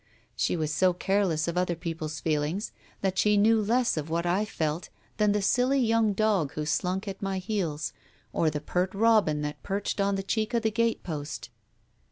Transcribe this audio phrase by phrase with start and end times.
[0.35, 4.45] She was so careless of other people's feelings that she knew less of what I
[4.45, 7.93] felt than the siUy young dog who slunk at my heels—
[8.33, 11.51] or the pert robin that perched on the cheek of the gate post.